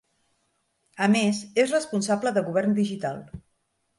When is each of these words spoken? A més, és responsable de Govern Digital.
A 1.07 1.09
més, 1.15 1.41
és 1.65 1.75
responsable 1.75 2.33
de 2.39 2.45
Govern 2.47 2.75
Digital. 2.83 3.21